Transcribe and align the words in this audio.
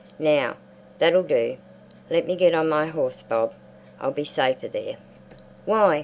Now, 0.17 0.57
that'll 0.97 1.21
do. 1.21 1.57
Let 2.09 2.25
me 2.25 2.35
get 2.35 2.55
on 2.55 2.67
my 2.67 2.87
horse, 2.87 3.21
Bob. 3.21 3.53
I'll 3.99 4.09
be 4.09 4.25
safer 4.25 4.67
there." 4.67 4.95
"Why?" 5.65 5.99